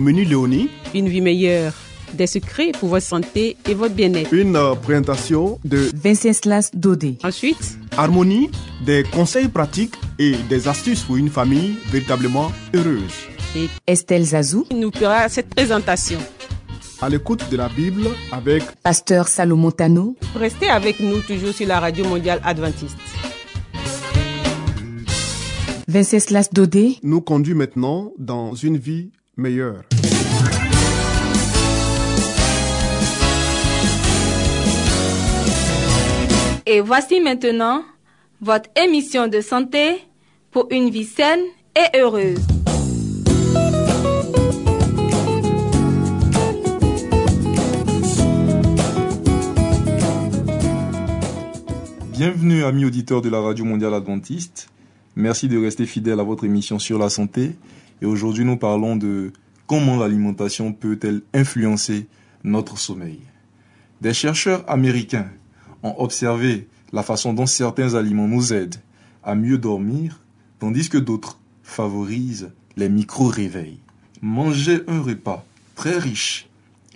[0.00, 1.74] Au menu Léonie, une vie meilleure.
[2.14, 4.32] Des secrets pour votre santé et votre bien-être.
[4.32, 7.18] une euh, présentation de Venceslas Dodé.
[7.22, 8.50] Ensuite, Harmonie,
[8.82, 13.12] des conseils pratiques et des astuces pour une famille véritablement heureuse.
[13.86, 16.18] Estelle Zazou, il nous fera cette présentation.
[17.02, 21.78] À l'écoute de la Bible avec Pasteur Salomon Tano, Restez avec nous toujours sur la
[21.78, 22.96] radio mondiale adventiste.
[25.88, 29.82] Venceslas Dodé, nous conduit maintenant dans une vie meilleure.
[36.66, 37.82] Et voici maintenant
[38.40, 39.96] votre émission de santé
[40.50, 41.40] pour une vie saine
[41.76, 42.38] et heureuse.
[52.12, 54.68] Bienvenue amis auditeurs de la Radio Mondiale Adventiste.
[55.16, 57.52] Merci de rester fidèles à votre émission sur la santé.
[58.02, 59.32] Et aujourd'hui nous parlons de
[59.66, 62.06] comment l'alimentation peut-elle influencer
[62.44, 63.20] notre sommeil.
[64.00, 65.28] Des chercheurs américains
[65.82, 68.80] ont observé la façon dont certains aliments nous aident
[69.22, 70.20] à mieux dormir,
[70.58, 73.78] tandis que d'autres favorisent les micro-réveils.
[74.22, 76.48] Manger un repas très riche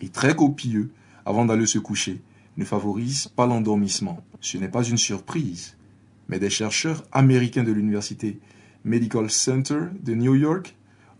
[0.02, 0.90] et très copieux
[1.24, 2.20] avant d'aller se coucher
[2.56, 4.22] ne favorise pas l'endormissement.
[4.40, 5.76] Ce n'est pas une surprise,
[6.28, 8.38] mais des chercheurs américains de l'université
[8.84, 10.74] Medical Center de New York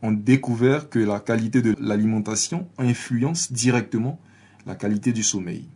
[0.05, 4.21] ont découvert que la qualité de l'alimentation influence directement
[4.67, 5.67] la qualité du sommeil.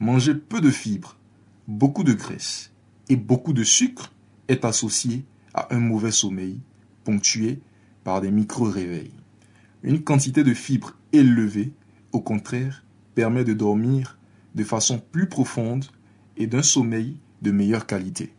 [0.00, 1.16] Manger peu de fibres,
[1.68, 2.72] beaucoup de graisse
[3.08, 4.12] et beaucoup de sucre
[4.48, 5.24] est associé
[5.54, 6.58] à un mauvais sommeil
[7.04, 7.60] ponctué
[8.02, 9.12] par des micro-réveils.
[9.84, 11.72] Une quantité de fibres élevée,
[12.10, 12.84] au contraire,
[13.14, 14.18] permet de dormir
[14.56, 15.84] de façon plus profonde
[16.36, 18.34] et d'un sommeil de meilleure qualité.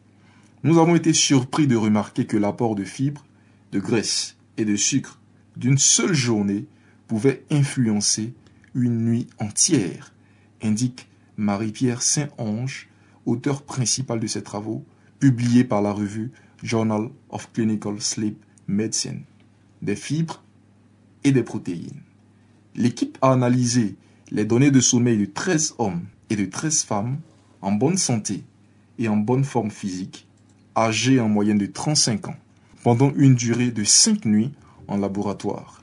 [0.64, 3.26] Nous avons été surpris de remarquer que l'apport de fibres,
[3.72, 5.21] de graisse et de sucre
[5.58, 6.66] d'une seule journée
[7.08, 8.34] pouvait influencer
[8.74, 10.14] une nuit entière,
[10.62, 11.08] indique
[11.38, 12.90] Marie-Pierre Saint-Onge,
[13.26, 14.86] auteur principal de ces travaux,
[15.20, 16.32] publiés par la revue
[16.64, 19.24] Journal of Clinical Sleep Medicine.
[19.82, 20.44] Des fibres
[21.24, 22.02] et des protéines.
[22.76, 23.96] L'équipe a analysé
[24.32, 27.20] les données de sommeil de 13 hommes et de 13 femmes
[27.62, 28.44] en bonne santé
[28.98, 30.28] et en bonne forme physique,
[30.76, 32.36] âgés en moyenne de 35 ans,
[32.84, 34.52] pendant une durée de 5 nuits
[34.98, 35.82] laboratoire.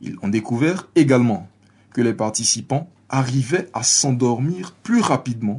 [0.00, 1.48] Ils ont découvert également
[1.92, 5.58] que les participants arrivaient à s'endormir plus rapidement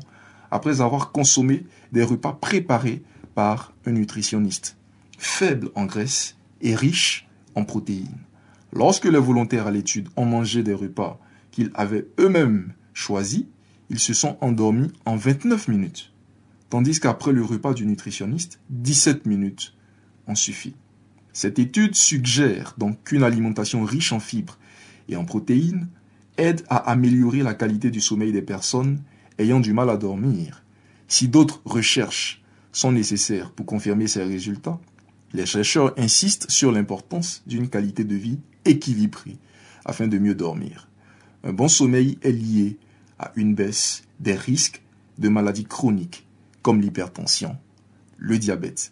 [0.51, 3.03] après avoir consommé des repas préparés
[3.35, 4.77] par un nutritionniste,
[5.17, 8.19] faible en graisse et riche en protéines.
[8.73, 11.19] Lorsque les volontaires à l'étude ont mangé des repas
[11.51, 13.45] qu'ils avaient eux-mêmes choisis,
[13.89, 16.11] ils se sont endormis en 29 minutes,
[16.69, 19.73] tandis qu'après le repas du nutritionniste, 17 minutes
[20.27, 20.75] ont suffi.
[21.39, 24.57] Cette étude suggère donc qu'une alimentation riche en fibres
[25.07, 25.87] et en protéines
[26.37, 29.01] aide à améliorer la qualité du sommeil des personnes
[29.37, 30.65] ayant du mal à dormir.
[31.07, 34.81] Si d'autres recherches sont nécessaires pour confirmer ces résultats,
[35.31, 39.37] les chercheurs insistent sur l'importance d'une qualité de vie équilibrée
[39.85, 40.89] afin de mieux dormir.
[41.45, 42.77] Un bon sommeil est lié
[43.17, 44.81] à une baisse des risques
[45.17, 46.27] de maladies chroniques
[46.63, 47.55] comme l'hypertension,
[48.17, 48.91] le diabète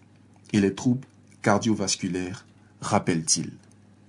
[0.54, 1.10] et les troubles
[1.42, 2.46] cardiovasculaires,
[2.82, 3.52] rappelle-t-il.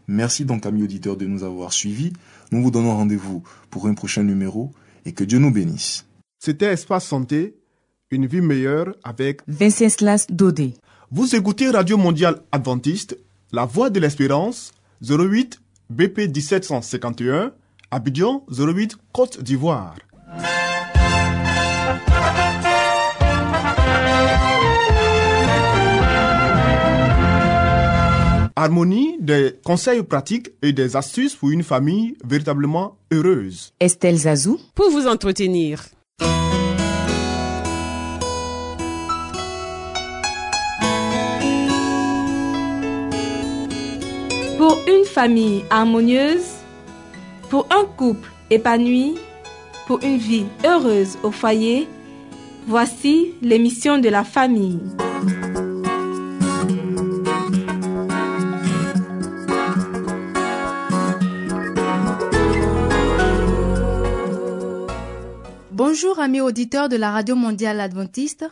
[0.08, 2.12] Merci donc amis auditeurs de nous avoir suivis.
[2.50, 4.70] Nous vous donnons rendez-vous pour un prochain numéro
[5.04, 6.06] et que Dieu nous bénisse.
[6.38, 7.56] C'était Espace Santé,
[8.10, 9.42] une vie meilleure avec...
[9.46, 10.74] Venceslas Dodé.
[11.10, 13.18] Vous écoutez Radio Mondiale Adventiste,
[13.52, 14.72] La Voix de l'Espérance,
[15.02, 15.60] 08
[15.90, 17.52] BP 1751,
[17.90, 19.96] Abidjan 08 Côte d'Ivoire.
[28.60, 33.72] Harmonie, des conseils pratiques et des astuces pour une famille véritablement heureuse.
[33.78, 35.84] Estelle Zazou, Pour vous entretenir.
[44.58, 46.50] Pour une famille harmonieuse,
[47.50, 49.14] pour un couple épanoui,
[49.86, 51.86] pour une vie heureuse au foyer,
[52.66, 54.80] voici l'émission de la famille.
[65.78, 68.44] Bonjour amis auditeurs de la Radio mondiale adventiste.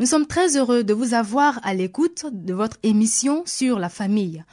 [0.00, 4.44] Nous sommes très heureux de vous avoir à l'écoute de votre émission sur la famille.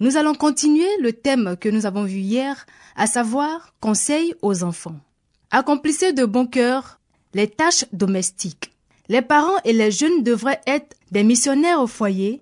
[0.00, 2.64] Nous allons continuer le thème que nous avons vu hier,
[2.96, 4.96] à savoir conseil aux enfants.
[5.50, 6.98] Accomplissez de bon cœur
[7.34, 8.72] les tâches domestiques.
[9.10, 12.40] Les parents et les jeunes devraient être des missionnaires au foyer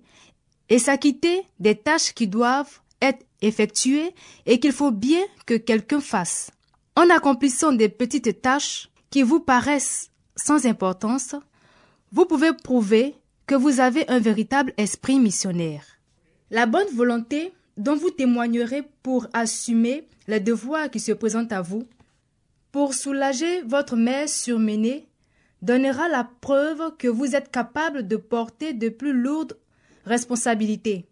[0.68, 4.14] et s'acquitter des tâches qui doivent être effectuées
[4.46, 6.52] et qu'il faut bien que quelqu'un fasse.
[6.94, 11.34] En accomplissant des petites tâches qui vous paraissent sans importance,
[12.12, 13.14] vous pouvez prouver
[13.46, 15.84] que vous avez un véritable esprit missionnaire.
[16.50, 21.86] La bonne volonté dont vous témoignerez pour assumer les devoirs qui se présentent à vous,
[22.72, 25.08] pour soulager votre mère surmenée,
[25.62, 29.58] donnera la preuve que vous êtes capable de porter de plus lourdes
[30.04, 31.06] responsabilités.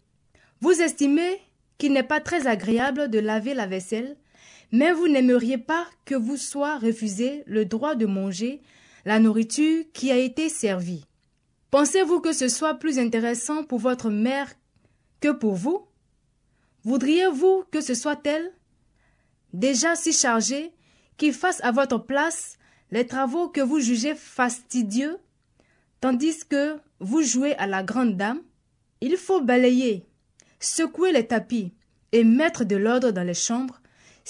[0.61, 1.39] Vous estimez
[1.77, 4.17] qu'il n'est pas très agréable de laver la vaisselle,
[4.71, 8.61] mais vous n'aimeriez pas que vous soit refusé le droit de manger
[9.05, 11.05] la nourriture qui a été servie.
[11.71, 14.51] Pensez-vous que ce soit plus intéressant pour votre mère
[15.19, 15.85] que pour vous?
[16.83, 18.51] Voudriez-vous que ce soit elle,
[19.53, 20.71] déjà si chargée,
[21.17, 22.57] qui fasse à votre place
[22.91, 25.17] les travaux que vous jugez fastidieux,
[26.01, 28.41] tandis que vous jouez à la grande dame?
[29.01, 30.05] Il faut balayer,
[30.59, 31.73] secouer les tapis
[32.11, 33.78] et mettre de l'ordre dans les chambres.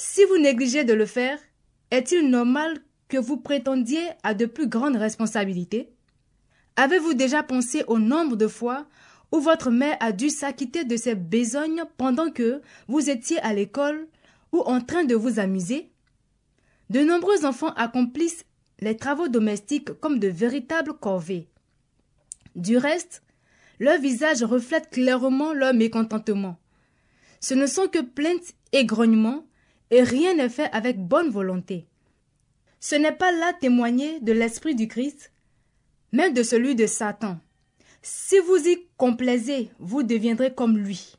[0.01, 1.37] Si vous négligez de le faire,
[1.91, 2.79] est-il normal
[3.09, 5.89] que vous prétendiez à de plus grandes responsabilités?
[6.77, 8.87] Avez-vous déjà pensé au nombre de fois
[9.33, 14.07] où votre mère a dû s'acquitter de ses besognes pendant que vous étiez à l'école
[14.53, 15.91] ou en train de vous amuser?
[16.89, 18.45] De nombreux enfants accomplissent
[18.79, 21.49] les travaux domestiques comme de véritables corvées.
[22.55, 23.21] Du reste,
[23.79, 26.57] leur visage reflète clairement leur mécontentement.
[27.41, 29.43] Ce ne sont que plaintes et grognements,
[29.91, 31.87] et rien n'est fait avec bonne volonté.
[32.79, 35.31] Ce n'est pas là témoigner de l'Esprit du Christ,
[36.11, 37.39] mais de celui de Satan.
[38.01, 41.15] Si vous y complaisez, vous deviendrez comme lui.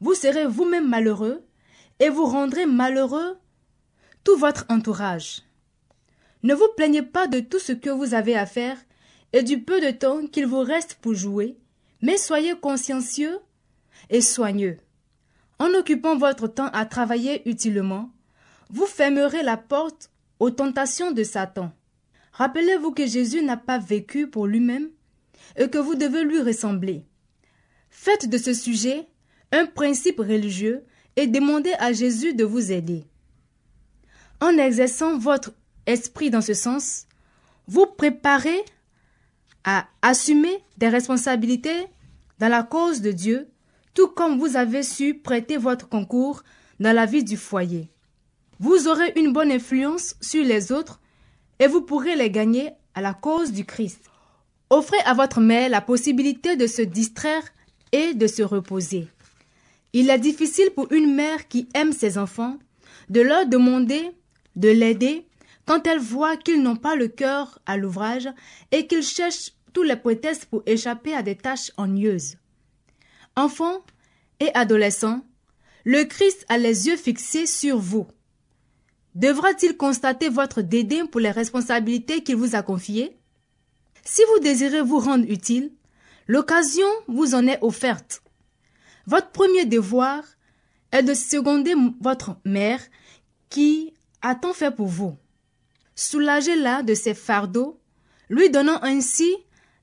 [0.00, 1.44] Vous serez vous-même malheureux
[2.00, 3.38] et vous rendrez malheureux
[4.24, 5.42] tout votre entourage.
[6.42, 8.76] Ne vous plaignez pas de tout ce que vous avez à faire
[9.32, 11.56] et du peu de temps qu'il vous reste pour jouer,
[12.02, 13.38] mais soyez consciencieux
[14.10, 14.78] et soigneux.
[15.58, 18.10] En occupant votre temps à travailler utilement,
[18.70, 21.72] vous fermerez la porte aux tentations de Satan.
[22.32, 24.90] Rappelez-vous que Jésus n'a pas vécu pour lui-même
[25.56, 27.04] et que vous devez lui ressembler.
[27.88, 29.06] Faites de ce sujet
[29.52, 30.84] un principe religieux
[31.16, 33.06] et demandez à Jésus de vous aider.
[34.40, 35.52] En exerçant votre
[35.86, 37.06] esprit dans ce sens,
[37.66, 38.62] vous préparez
[39.64, 41.86] à assumer des responsabilités
[42.38, 43.48] dans la cause de Dieu,
[43.96, 46.44] tout comme vous avez su prêter votre concours
[46.78, 47.90] dans la vie du foyer.
[48.60, 51.00] Vous aurez une bonne influence sur les autres
[51.58, 54.02] et vous pourrez les gagner à la cause du Christ.
[54.68, 57.42] Offrez à votre mère la possibilité de se distraire
[57.90, 59.08] et de se reposer.
[59.94, 62.58] Il est difficile pour une mère qui aime ses enfants
[63.08, 64.10] de leur demander
[64.56, 65.26] de l'aider
[65.64, 68.28] quand elle voit qu'ils n'ont pas le cœur à l'ouvrage
[68.72, 72.36] et qu'ils cherchent tous les prétextes pour échapper à des tâches ennuyeuses.
[73.38, 73.84] Enfants
[74.40, 75.22] et adolescents,
[75.84, 78.06] le Christ a les yeux fixés sur vous.
[79.14, 83.18] Devra-t-il constater votre dédain pour les responsabilités qu'il vous a confiées?
[84.04, 85.70] Si vous désirez vous rendre utile,
[86.26, 88.22] l'occasion vous en est offerte.
[89.06, 90.24] Votre premier devoir
[90.90, 92.80] est de seconder votre mère
[93.50, 95.14] qui a tant fait pour vous.
[95.94, 97.78] Soulagez-la de ses fardeaux,
[98.30, 99.30] lui donnant ainsi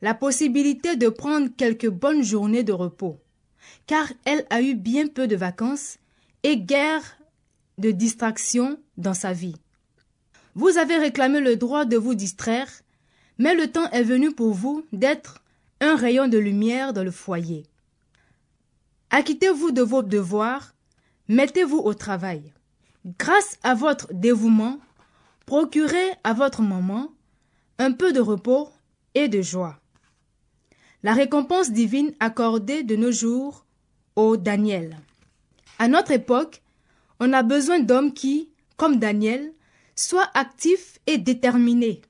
[0.01, 3.22] la possibilité de prendre quelques bonnes journées de repos,
[3.87, 5.97] car elle a eu bien peu de vacances
[6.43, 7.17] et guère
[7.77, 9.55] de distraction dans sa vie.
[10.55, 12.69] Vous avez réclamé le droit de vous distraire,
[13.37, 15.43] mais le temps est venu pour vous d'être
[15.81, 17.63] un rayon de lumière dans le foyer.
[19.09, 20.73] Acquittez-vous de vos devoirs,
[21.27, 22.53] mettez-vous au travail.
[23.19, 24.79] Grâce à votre dévouement,
[25.45, 27.11] procurez à votre maman
[27.79, 28.69] un peu de repos
[29.15, 29.79] et de joie.
[31.01, 33.62] La récompense divine accordée de nos jours
[34.15, 34.97] au Daniel.
[35.79, 36.61] À notre époque,
[37.19, 39.53] on a besoin d'hommes qui, comme Daniel,
[39.95, 42.01] soient actifs et déterminés.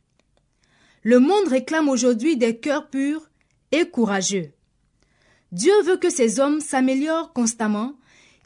[1.03, 3.29] Le monde réclame aujourd'hui des cœurs purs
[3.71, 4.51] et courageux.
[5.51, 7.93] Dieu veut que ces hommes s'améliorent constamment,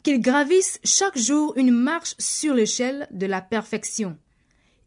[0.02, 4.18] qu'ils gravissent chaque jour une marche sur l'échelle de la perfection.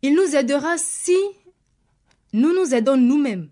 [0.01, 1.15] Il nous aidera si
[2.33, 3.49] nous nous aidons nous-mêmes.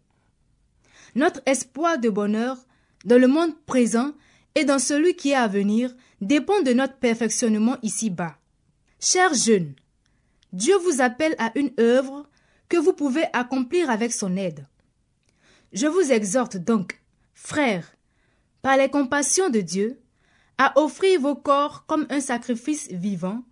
[1.16, 2.58] Notre espoir de bonheur
[3.06, 4.14] dans le monde présent
[4.56, 8.38] et dans celui qui est à venir dépend de notre perfectionnement ici-bas.
[9.00, 9.74] Chers jeunes,
[10.51, 12.27] Dieu vous appelle à une œuvre
[12.68, 14.68] que vous pouvez accomplir avec son aide.
[15.74, 17.01] Je vous exhorte donc,
[17.34, 17.96] frères,
[18.62, 20.00] par les compassions de Dieu,
[20.58, 23.44] à offrir vos corps comme un sacrifice vivant,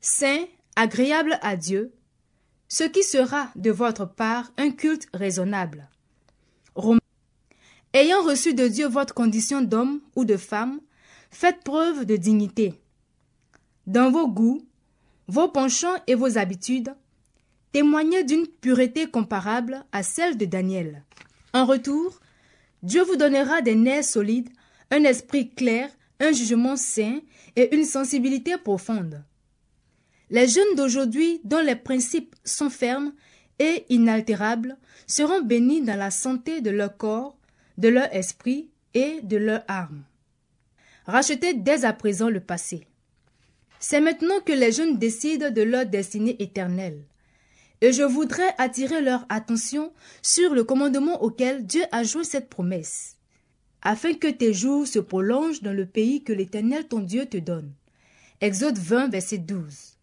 [0.00, 0.44] saint,
[0.76, 1.92] agréable à Dieu,
[2.68, 5.88] ce qui sera de votre part un culte raisonnable.
[7.96, 10.80] Ayant reçu de Dieu votre condition d'homme ou de femme,
[11.30, 12.74] faites preuve de dignité.
[13.86, 14.66] Dans vos goûts,
[15.28, 16.92] vos penchants et vos habitudes,
[17.70, 21.04] témoignez d'une pureté comparable à celle de Daniel.
[21.52, 22.18] En retour,
[22.82, 24.50] Dieu vous donnera des nerfs solides,
[24.90, 27.20] un esprit clair, un jugement sain
[27.54, 29.22] et une sensibilité profonde.
[30.30, 33.12] Les jeunes d'aujourd'hui, dont les principes sont fermes
[33.60, 37.38] et inaltérables, seront bénis dans la santé de leur corps,
[37.78, 40.04] de leur esprit et de leur âme.
[41.06, 42.86] Rachetez dès à présent le passé.
[43.78, 47.04] C'est maintenant que les jeunes décident de leur destinée éternelle.
[47.80, 53.18] Et je voudrais attirer leur attention sur le commandement auquel Dieu a joué cette promesse,
[53.82, 57.72] afin que tes jours se prolongent dans le pays que l'Éternel ton Dieu te donne.
[58.40, 59.98] Exode 20, verset 12.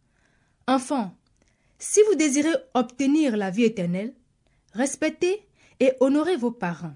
[0.68, 1.16] Enfants,
[1.80, 4.14] si vous désirez obtenir la vie éternelle,
[4.74, 5.48] respectez
[5.80, 6.96] et honorez vos parents.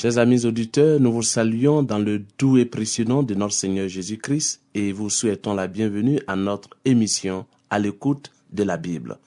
[0.00, 3.86] Chers amis auditeurs, nous vous saluons dans le doux et précieux nom de notre Seigneur
[3.86, 9.18] Jésus-Christ et vous souhaitons la bienvenue à notre émission à l'écoute de la Bible.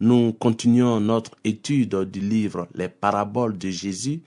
[0.00, 4.22] Nous continuons notre étude du livre Les paraboles de Jésus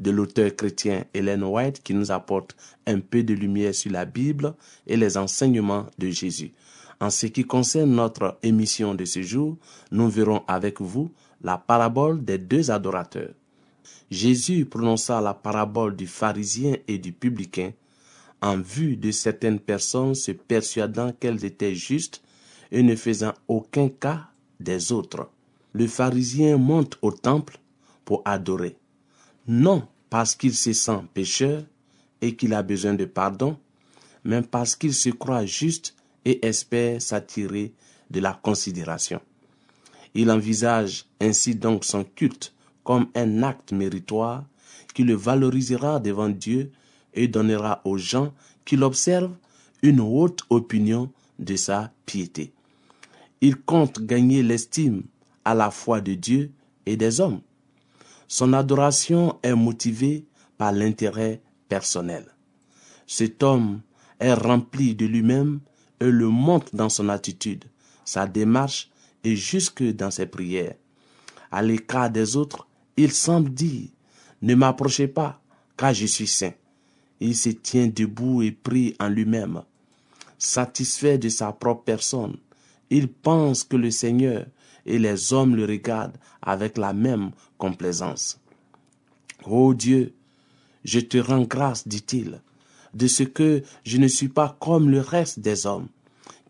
[0.00, 4.52] de l'auteur chrétien Helen White qui nous apporte un peu de lumière sur la Bible
[4.88, 6.54] et les enseignements de Jésus.
[6.98, 9.56] En ce qui concerne notre émission de ce jour,
[9.92, 13.30] nous verrons avec vous la parabole des deux adorateurs.
[14.10, 17.72] Jésus prononça la parabole du pharisien et du publicain
[18.40, 22.22] en vue de certaines personnes se persuadant qu'elles étaient justes
[22.70, 24.28] et ne faisant aucun cas
[24.60, 25.28] des autres.
[25.72, 27.58] Le pharisien monte au temple
[28.04, 28.76] pour adorer,
[29.48, 31.64] non parce qu'il se sent pécheur
[32.20, 33.58] et qu'il a besoin de pardon,
[34.24, 35.94] mais parce qu'il se croit juste
[36.24, 37.72] et espère s'attirer
[38.10, 39.20] de la considération.
[40.14, 42.54] Il envisage ainsi donc son culte
[42.86, 44.44] comme un acte méritoire
[44.94, 46.70] qui le valorisera devant Dieu
[47.14, 48.32] et donnera aux gens
[48.64, 49.34] qui l'observent
[49.82, 52.52] une haute opinion de sa piété.
[53.40, 55.02] Il compte gagner l'estime
[55.44, 56.52] à la fois de Dieu
[56.86, 57.40] et des hommes.
[58.28, 60.24] Son adoration est motivée
[60.56, 62.24] par l'intérêt personnel.
[63.08, 63.80] Cet homme
[64.20, 65.58] est rempli de lui-même
[65.98, 67.64] et le montre dans son attitude,
[68.04, 68.90] sa démarche
[69.24, 70.76] et jusque dans ses prières.
[71.50, 72.66] À l'écart des autres,
[72.96, 73.88] il semble dire
[74.42, 75.40] Ne m'approchez pas,
[75.76, 76.52] car je suis saint.
[77.20, 79.62] Il se tient debout et prie en lui-même.
[80.38, 82.36] Satisfait de sa propre personne,
[82.90, 84.46] il pense que le Seigneur
[84.84, 88.38] et les hommes le regardent avec la même complaisance.
[89.44, 90.14] Ô Dieu,
[90.84, 92.40] je te rends grâce, dit-il,
[92.94, 95.88] de ce que je ne suis pas comme le reste des hommes,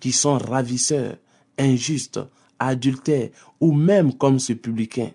[0.00, 1.16] qui sont ravisseurs,
[1.58, 2.20] injustes,
[2.58, 5.10] adultères, ou même comme ce publicain.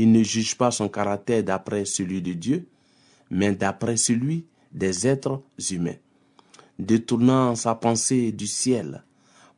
[0.00, 2.66] Il ne juge pas son caractère d'après celui de Dieu,
[3.28, 5.98] mais d'après celui des êtres humains.
[6.78, 9.04] Détournant sa pensée du ciel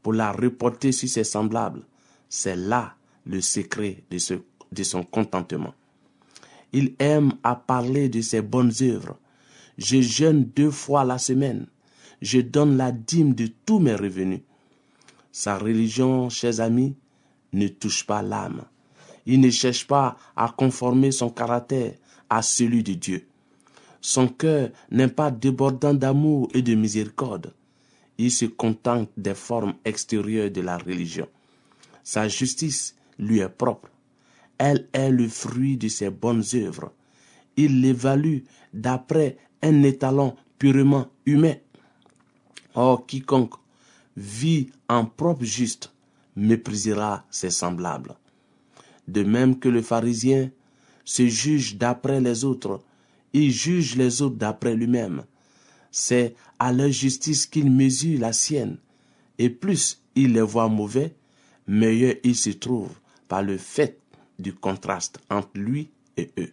[0.03, 1.85] pour la reporter sur ses semblables,
[2.29, 5.75] c'est là le secret de, son contentement.
[6.73, 9.21] Il aime à parler de ses bonnes œuvres.
[9.79, 11.69] Je jeûne deux fois la semaine.
[12.21, 14.41] Je donne la dîme de tous mes revenus.
[15.31, 16.97] Sa religion, chers amis,
[17.53, 18.65] ne touche pas l'âme.
[19.27, 21.95] Il ne cherche pas à conformer son caractère
[22.29, 23.27] à celui de Dieu.
[24.01, 27.55] Son cœur n'est pas débordant d'amour et de miséricorde.
[28.19, 31.29] il se contente des formes extérieures de la religion.
[32.03, 33.89] Sa justice lui est propre.
[34.59, 36.93] Elle est le fruit de ses bonnes œuvres.
[37.57, 38.41] Il l'évalue
[38.73, 41.57] d'après un étalon purement humain.
[42.75, 43.55] Or, quiconque
[44.17, 45.93] vit en propre juste
[46.37, 48.15] méprisera ses semblables.
[49.09, 50.51] De même que le pharisien
[51.05, 52.81] se juge d'après les autres,
[53.33, 55.25] il juge les autres d'après lui-même.
[55.91, 58.79] C'est à leur justice qu'il mesure la sienne,
[59.39, 61.15] et plus il les voit mauvais,
[61.67, 62.93] meilleur il se trouve
[63.29, 63.99] par le fait
[64.39, 66.53] du contraste entre lui et eux.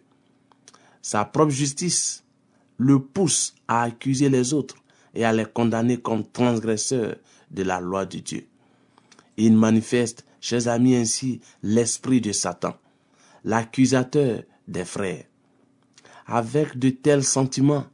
[1.02, 2.24] Sa propre justice
[2.78, 4.76] le pousse à accuser les autres
[5.14, 7.16] et à les condamner comme transgresseurs
[7.50, 8.46] de la loi de Dieu.
[9.36, 12.74] Il manifeste, chers amis, ainsi l'esprit de Satan,
[13.44, 15.24] l'accusateur des frères.
[16.26, 17.86] Avec de tels sentiments,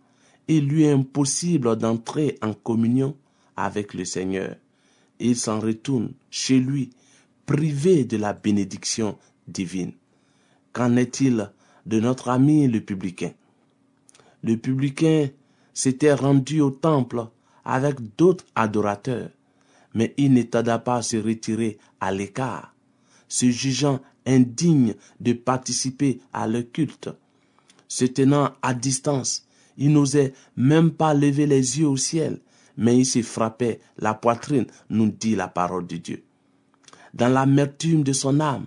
[0.49, 3.17] il lui est impossible d'entrer en communion
[3.57, 4.57] avec le Seigneur.
[5.19, 6.91] Il s'en retourne chez lui,
[7.47, 9.17] privé de la bénédiction
[9.49, 9.93] divine.
[10.73, 11.51] Qu'en est-il
[11.87, 13.33] de notre ami le publicain?
[14.43, 15.31] Le publicain
[15.73, 17.27] s'était rendu au temple
[17.65, 19.31] avec d'autres adorateurs,
[19.97, 22.75] mais il ne tarda pas à se retirer à l'écart,
[23.29, 27.09] se jugeant indigne de participer à leur culte.
[27.89, 29.47] Se tenant à distance,
[29.79, 32.41] il n'osait même pas lever les yeux au ciel,
[32.77, 36.23] mais il se frappait la poitrine, nous dit la parole de Dieu.
[37.15, 38.67] Dans l'amertume de son âme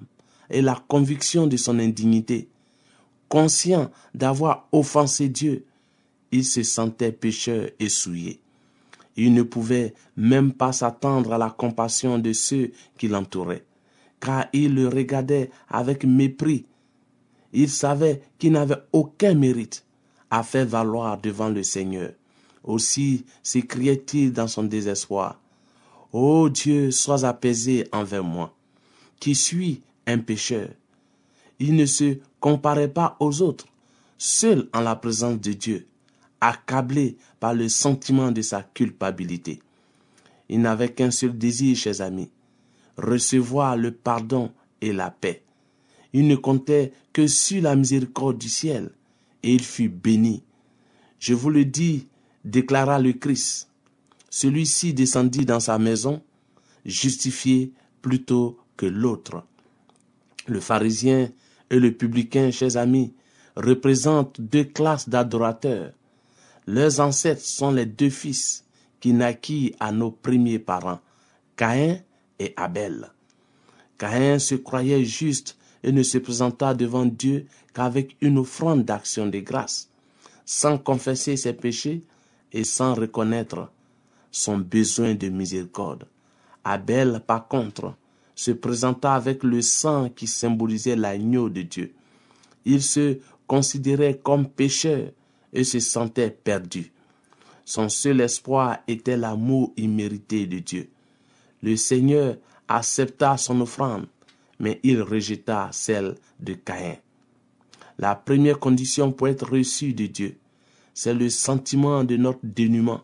[0.50, 2.50] et la conviction de son indignité,
[3.28, 5.68] conscient d'avoir offensé Dieu,
[6.32, 8.42] il se sentait pécheur et souillé.
[9.22, 13.66] Il ne pouvait même pas s'attendre à la compassion de ceux qui l'entouraient,
[14.22, 16.66] car il le regardait avec mépris.
[17.52, 19.84] Il savait qu'il n'avait aucun mérite
[20.30, 22.12] à faire valoir devant le Seigneur.
[22.64, 25.38] Aussi s'écriait-il dans son désespoir.
[26.14, 28.56] Ô Dieu, sois apaisé envers moi,
[29.20, 30.70] qui suis un pécheur.
[31.60, 33.68] Il ne se comparait pas aux autres,
[34.18, 35.88] seul en la présence de Dieu,
[36.42, 39.60] accablé par le sentiment de sa culpabilité.
[40.50, 42.30] Il n'avait qu'un seul désir, chers amis,
[42.98, 45.44] recevoir le pardon et la paix.
[46.14, 48.92] Il ne comptait que sur la miséricorde du ciel,
[49.44, 50.44] et il fut béni.
[51.20, 52.08] Je vous le dis,
[52.44, 53.70] déclara le Christ.
[54.30, 56.22] Celui-ci descendit dans sa maison,
[56.86, 57.72] justifié
[58.02, 59.44] plutôt que l'autre.
[60.48, 61.30] Le pharisien
[61.70, 63.14] et le publicain, chers amis,
[63.56, 65.92] représentent deux classes d'adorateurs.
[66.72, 68.64] Leurs ancêtres sont les deux fils
[69.00, 71.00] qui naquirent à nos premiers parents,
[71.56, 71.98] Caïn
[72.38, 73.10] et Abel.
[73.98, 79.40] Caïn se croyait juste et ne se présenta devant Dieu qu'avec une offrande d'action de
[79.40, 79.90] grâce,
[80.46, 82.04] sans confesser ses péchés
[82.54, 83.72] et sans reconnaître
[84.30, 86.06] son besoin de miséricorde.
[86.64, 87.96] Abel, par contre,
[88.36, 91.96] se présenta avec le sang qui symbolisait l'agneau de Dieu.
[92.64, 95.10] Il se considérait comme pécheur
[95.54, 96.92] et se sentait perdu.
[97.66, 100.90] Son seul espoir était l'amour immérité de Dieu.
[101.62, 104.08] Le Seigneur accepta son offrande,
[104.60, 106.96] mais il rejeta celle de Caïn.
[107.98, 110.38] La première condition pour être reçu de Dieu,
[110.94, 113.02] c'est le sentiment de notre dénuement,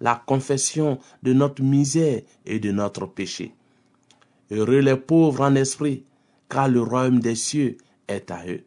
[0.00, 3.54] la confession de notre misère et de notre péché.
[4.50, 6.04] Heureux les pauvres en esprit,
[6.48, 7.76] car le royaume des cieux
[8.08, 8.64] est à eux.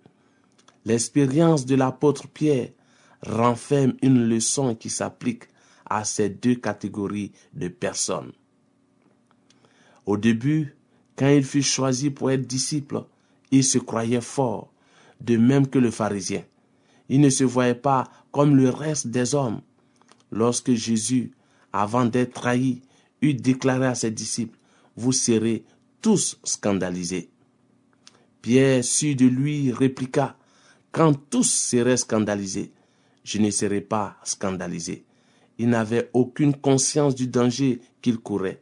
[0.85, 2.69] L'expérience de l'apôtre Pierre
[3.25, 5.43] renferme une leçon qui s'applique
[5.85, 8.31] à ces deux catégories de personnes.
[10.05, 10.75] Au début,
[11.15, 13.05] quand il fut choisi pour être disciple,
[13.51, 14.73] il se croyait fort,
[15.21, 16.43] de même que le pharisien.
[17.09, 19.61] Il ne se voyait pas comme le reste des hommes.
[20.31, 21.31] Lorsque Jésus,
[21.71, 22.81] avant d'être trahi,
[23.21, 24.57] eut déclaré à ses disciples,
[24.95, 25.63] Vous serez
[26.01, 27.29] tous scandalisés.
[28.41, 30.35] Pierre, sûr de lui, répliqua,
[30.91, 32.71] Quand tous seraient scandalisés,
[33.23, 35.05] je ne serais pas scandalisé.
[35.57, 38.61] Il n'avait aucune conscience du danger qu'il courait.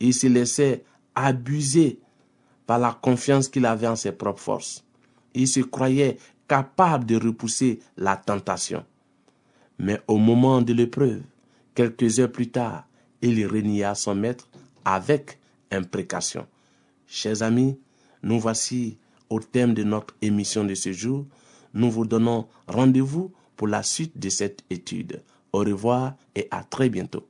[0.00, 2.00] Il se laissait abuser
[2.66, 4.84] par la confiance qu'il avait en ses propres forces.
[5.34, 6.18] Il se croyait
[6.48, 8.84] capable de repousser la tentation.
[9.78, 11.22] Mais au moment de l'épreuve,
[11.74, 12.86] quelques heures plus tard,
[13.22, 14.48] il renia son maître
[14.84, 15.38] avec
[15.70, 16.46] imprécation.
[17.06, 17.78] Chers amis,
[18.22, 21.26] nous voici au thème de notre émission de ce jour.
[21.74, 25.22] Nous vous donnons rendez-vous pour la suite de cette étude.
[25.52, 27.26] Au revoir et à très bientôt.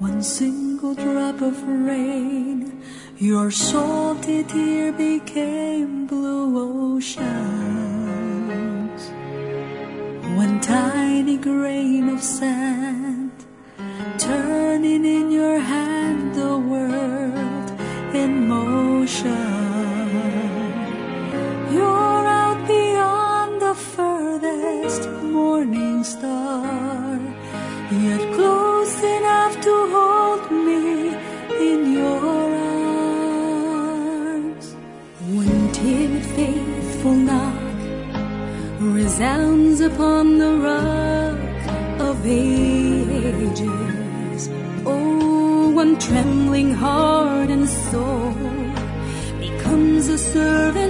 [0.00, 2.72] one single drop of rain,
[3.20, 7.49] your salty tear became blue oceans.
[10.70, 13.32] Tiny grain of sand,
[14.18, 17.68] turning in your hand the world
[18.14, 20.06] in motion.
[21.74, 25.02] You're out beyond the furthest
[25.36, 27.18] morning star,
[28.04, 30.84] yet close enough to hold me
[31.68, 32.46] in your
[34.24, 34.66] arms.
[35.42, 37.70] One timid, faithful knock
[38.78, 39.49] resounds
[39.92, 41.38] upon the rock
[42.08, 43.70] of ages.
[44.84, 48.34] Oh, one trembling heart and soul
[49.38, 50.89] becomes a servant